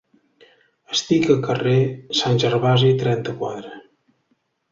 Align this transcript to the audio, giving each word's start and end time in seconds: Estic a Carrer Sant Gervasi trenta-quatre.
Estic 0.95 1.27
a 1.33 1.35
Carrer 1.47 1.75
Sant 2.21 2.41
Gervasi 2.45 2.89
trenta-quatre. 3.05 3.77